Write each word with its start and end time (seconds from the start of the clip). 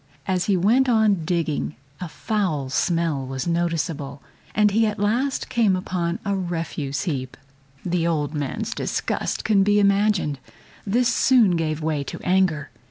As 0.27 0.45
he 0.45 0.57
went 0.57 0.89
on 0.89 1.25
digging 1.25 1.75
a 1.99 2.07
foul 2.09 2.69
smell 2.71 3.23
was 3.23 3.45
noticeable, 3.45 4.19
and 4.55 4.71
he 4.71 4.87
at 4.87 4.97
last 4.97 5.47
came 5.47 5.75
upon 5.75 6.17
a 6.25 6.35
refuse 6.35 7.03
heap. 7.03 7.37
The 7.85 8.07
old 8.07 8.33
man's 8.33 8.73
disgust 8.73 9.43
can 9.45 9.61
be 9.61 9.79
imagined. 9.79 10.39
This 10.87 11.07
soon 11.13 11.55
gave 11.55 11.83
way 11.83 12.03
to 12.05 12.19
anger. 12.23 12.71